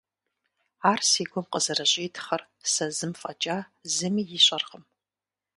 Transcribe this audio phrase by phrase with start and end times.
[0.91, 2.41] Ар си гум къызэрыщӀитхъыр
[2.73, 3.57] сэ зым фӀэкӀа
[3.95, 4.83] зыми ищӀэркъым…